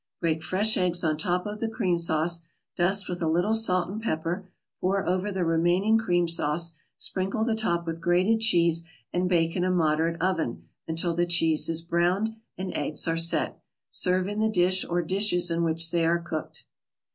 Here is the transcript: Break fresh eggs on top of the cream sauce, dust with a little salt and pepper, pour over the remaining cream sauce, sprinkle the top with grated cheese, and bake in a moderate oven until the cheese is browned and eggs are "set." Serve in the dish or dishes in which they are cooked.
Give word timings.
Break 0.19 0.41
fresh 0.41 0.77
eggs 0.77 1.03
on 1.03 1.15
top 1.15 1.45
of 1.45 1.59
the 1.59 1.69
cream 1.69 1.99
sauce, 1.99 2.41
dust 2.75 3.07
with 3.07 3.21
a 3.21 3.27
little 3.27 3.53
salt 3.53 3.87
and 3.87 4.01
pepper, 4.01 4.49
pour 4.79 5.05
over 5.05 5.31
the 5.31 5.45
remaining 5.45 5.99
cream 5.99 6.27
sauce, 6.27 6.73
sprinkle 6.97 7.43
the 7.43 7.53
top 7.53 7.85
with 7.85 8.01
grated 8.01 8.39
cheese, 8.39 8.81
and 9.13 9.29
bake 9.29 9.55
in 9.55 9.63
a 9.63 9.69
moderate 9.69 10.19
oven 10.19 10.67
until 10.87 11.13
the 11.13 11.27
cheese 11.27 11.69
is 11.69 11.83
browned 11.83 12.35
and 12.57 12.73
eggs 12.73 13.07
are 13.07 13.15
"set." 13.15 13.61
Serve 13.91 14.27
in 14.27 14.39
the 14.39 14.49
dish 14.49 14.83
or 14.83 15.03
dishes 15.03 15.51
in 15.51 15.61
which 15.63 15.91
they 15.91 16.03
are 16.03 16.17
cooked. 16.17 16.65